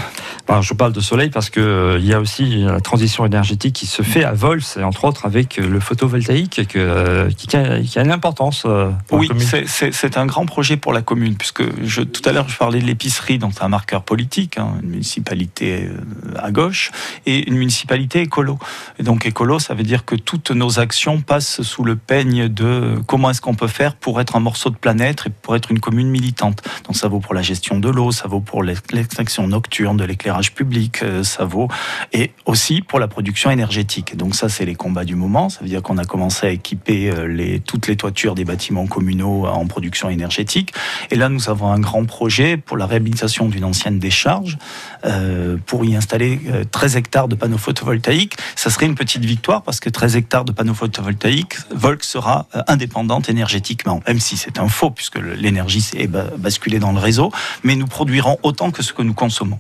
Enfin, 0.48 0.62
je 0.62 0.74
parle 0.74 0.92
de 0.94 1.00
soleil 1.00 1.30
parce 1.30 1.50
que 1.50 1.60
euh, 1.60 2.00
y 2.00 2.14
a 2.14 2.20
aussi 2.20 2.64
la 2.64 2.82
transition 2.82 3.26
énergétique 3.26 3.74
qui 3.76 3.86
se 3.88 4.02
fait 4.02 4.24
à 4.24 4.34
Vols, 4.34 4.62
et 4.78 4.84
entre 4.84 5.06
autres 5.06 5.26
avec 5.26 5.58
euh, 5.60 5.68
le 5.68 5.80
photovoltaïque 5.80 6.68
que, 6.68 6.80
euh, 6.80 7.30
qui, 7.32 7.56
a, 7.56 7.80
qui 7.82 7.98
a 8.00 8.04
une 8.04 8.12
importance. 8.12 8.64
euh, 8.66 8.90
pour 9.08 9.20
Oui, 9.20 9.30
c'est- 9.68 10.18
un 10.18 10.26
grand 10.26 10.46
projet 10.46 10.78
pour 10.78 10.94
la 10.94 11.02
commune, 11.02 11.36
puisque 11.38 11.64
je, 11.84 12.02
tout 12.02 12.22
à 12.28 12.34
l'heure 12.34 12.48
je 12.50 12.58
parlais 12.58 12.80
de 12.80 12.86
l'épicerie, 12.86 13.40
donc 13.40 13.54
c'est 13.56 13.64
un 13.64 13.68
marqueur 13.70 14.04
politique, 14.04 14.58
hein, 14.58 14.74
une 14.84 14.90
municipalité 14.90 15.86
euh, 15.90 16.38
à 16.38 16.52
gauche, 16.52 16.92
et 17.26 17.48
une 17.50 17.56
municipalité 17.58 18.22
écolo. 18.22 18.60
Et 19.00 19.04
donc 19.04 19.26
écolo, 19.26 19.60
ça 19.60 19.74
veut 19.74 19.84
dire 19.84 20.06
que 20.06 20.16
toutes 20.16 20.52
nos 20.52 20.80
actions 20.80 21.22
passent 21.22 21.62
sous 21.62 21.84
le 21.84 21.96
peigne 21.96 22.48
de 22.50 22.96
comment 23.08 23.30
est-ce 23.32 23.42
qu'on 23.42 23.56
peut 23.56 23.68
faire 23.68 23.96
pour 23.96 24.20
être 24.22 24.36
un 24.36 24.40
morceau 24.40 24.70
de 24.70 24.76
planète 24.76 25.24
et 25.26 25.30
pour 25.30 25.56
être 25.56 25.72
une 25.72 25.80
commune 25.80 26.10
militante. 26.10 26.62
Donc 26.86 26.96
ça 26.96 27.08
vaut 27.08 27.20
pour 27.20 27.34
la 27.34 27.42
gestion 27.42 27.80
de 27.80 27.90
l'eau, 27.90 28.12
ça 28.12 28.28
vaut 28.28 28.40
pour 28.42 28.62
l'extraction 29.04 29.48
nocturne 29.48 29.98
de 29.98 30.06
l'éclairage 30.06 30.54
public, 30.54 31.04
euh, 31.04 31.24
ça 31.24 31.44
vaut 31.46 31.68
et 32.14 32.32
aussi 32.46 32.82
pour 32.82 33.00
la 33.00 33.08
production 33.08 33.52
énergétique. 33.52 34.16
Donc 34.16 34.34
ça, 34.36 34.48
c'est 34.50 34.66
les 34.66 34.76
combats 34.76 35.04
du 35.06 35.16
moment. 35.16 35.50
Ça 35.50 35.60
veut 35.62 35.68
dire 35.68 35.82
qu'on 35.82 35.98
a 35.98 36.06
commencé 36.06 36.48
à 36.48 36.50
équiper 36.50 37.12
euh, 37.12 37.58
toutes 37.66 37.88
les 37.88 37.96
toitures 37.98 38.34
des 38.36 38.46
bâtiments 38.46 38.88
communaux 38.88 39.46
en 39.46 39.66
production 39.68 40.10
énergétique. 40.10 40.74
Et 41.12 41.16
là, 41.16 41.28
nous 41.30 41.50
avons 41.50 41.72
un 41.72 41.80
grand 41.80 42.06
projet 42.06 42.58
pour 42.58 42.78
la 42.78 42.86
réhabilitation 42.86 43.50
d'une 43.50 43.66
ancienne 43.66 44.00
décharge 44.00 44.58
euh, 45.06 45.58
pour 45.66 45.84
y 45.86 45.96
installer 45.96 46.40
euh, 46.48 46.64
13 46.64 46.96
hectares 46.96 47.28
de 47.28 47.36
panneaux 47.36 47.58
photovoltaïques. 47.58 48.36
Ça 48.56 48.70
serait 48.70 48.86
une 48.86 48.96
petite 48.96 49.26
victoire 49.26 49.62
parce 49.64 49.80
que 49.80 49.90
13 49.90 50.16
hectares 50.16 50.46
de 50.46 50.52
panneaux 50.54 50.74
photovoltaïques, 50.74 51.56
Volk 51.72 52.04
sera 52.04 52.48
euh, 52.56 52.62
indépendante 52.68 53.28
énergétiquement, 53.30 54.02
même 54.08 54.20
si 54.20 54.38
c'est 54.38 54.60
un 54.60 54.70
faux 54.70 54.92
puisque 54.92 55.18
l'énergie 55.18 55.86
est 55.98 56.08
ba- 56.08 56.30
basculée 56.38 56.80
dans 56.80 56.92
le 56.94 57.00
réseau, 57.00 57.32
mais 57.64 57.76
nous 57.76 57.88
produirons 57.88 58.38
autant 58.44 58.72
que 58.72 58.82
ce 58.84 58.93
que 58.94 59.02
nous 59.02 59.14
consommons. 59.14 59.60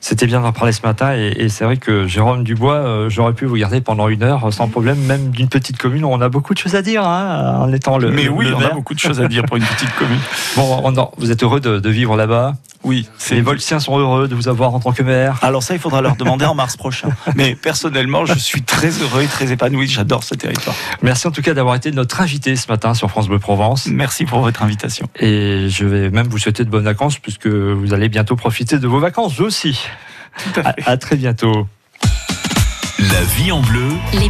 C'était 0.00 0.26
bien 0.26 0.40
d'en 0.40 0.52
parler 0.52 0.70
ce 0.70 0.82
matin 0.86 1.12
et, 1.16 1.34
et 1.38 1.48
c'est 1.48 1.64
vrai 1.64 1.76
que 1.76 2.06
Jérôme 2.06 2.44
Dubois, 2.44 2.74
euh, 2.76 3.08
j'aurais 3.10 3.32
pu 3.32 3.46
vous 3.46 3.56
garder 3.56 3.80
pendant 3.80 4.06
une 4.08 4.22
heure 4.22 4.52
sans 4.52 4.68
problème, 4.68 4.96
même 5.06 5.30
d'une 5.30 5.48
petite 5.48 5.76
commune 5.76 6.04
où 6.04 6.08
on 6.08 6.20
a 6.20 6.28
beaucoup 6.28 6.54
de 6.54 6.58
choses 6.58 6.76
à 6.76 6.82
dire 6.82 7.04
hein, 7.04 7.58
en 7.60 7.72
étant 7.72 7.98
le. 7.98 8.12
mais 8.12 8.28
oui, 8.28 8.46
le 8.46 8.54
on 8.54 8.60
a 8.60 8.70
beaucoup 8.70 8.94
de 8.94 9.00
choses 9.00 9.20
à 9.20 9.26
dire 9.26 9.42
pour 9.44 9.56
une 9.56 9.64
petite 9.64 9.92
commune. 9.96 10.20
Bon, 10.56 10.80
on 10.84 10.96
en- 10.96 11.10
vous 11.18 11.32
êtes 11.32 11.42
heureux 11.42 11.58
de, 11.60 11.80
de 11.80 11.90
vivre 11.90 12.16
là-bas? 12.16 12.54
Oui, 12.84 13.08
Les 13.30 13.40
Volsiens 13.40 13.80
sont 13.80 13.98
heureux 13.98 14.28
de 14.28 14.34
vous 14.34 14.48
avoir 14.48 14.74
en 14.74 14.80
tant 14.80 14.92
que 14.92 15.02
maire. 15.02 15.38
Alors 15.42 15.62
ça, 15.62 15.74
il 15.74 15.80
faudra 15.80 16.00
leur 16.00 16.16
demander 16.16 16.44
en 16.44 16.54
mars 16.54 16.76
prochain. 16.76 17.08
Mais 17.34 17.54
personnellement, 17.54 18.24
je 18.24 18.34
suis 18.34 18.62
très 18.62 18.90
heureux 18.90 19.22
et 19.22 19.26
très 19.26 19.52
épanoui. 19.52 19.88
J'adore 19.88 20.22
ce 20.22 20.34
territoire. 20.34 20.76
Merci 21.02 21.26
en 21.26 21.30
tout 21.30 21.42
cas 21.42 21.54
d'avoir 21.54 21.74
été 21.74 21.90
notre 21.90 22.20
invité 22.20 22.56
ce 22.56 22.68
matin 22.68 22.94
sur 22.94 23.10
France 23.10 23.28
Bleu 23.28 23.38
Provence. 23.38 23.86
Merci 23.86 24.24
pour 24.24 24.40
votre 24.40 24.62
invitation. 24.62 25.08
Et 25.18 25.68
je 25.68 25.84
vais 25.84 26.10
même 26.10 26.28
vous 26.28 26.38
souhaiter 26.38 26.64
de 26.64 26.70
bonnes 26.70 26.84
vacances 26.84 27.18
puisque 27.18 27.48
vous 27.48 27.92
allez 27.92 28.08
bientôt 28.08 28.36
profiter 28.36 28.78
de 28.78 28.86
vos 28.86 29.00
vacances 29.00 29.34
vous 29.36 29.44
aussi. 29.44 29.78
Tout 30.54 30.60
à 30.60 30.72
fait. 30.72 30.82
à, 30.86 30.90
à 30.90 30.96
très 30.96 31.16
bientôt. 31.16 31.66
La 32.98 33.22
vie 33.36 33.52
en 33.52 33.60
bleu. 33.60 33.88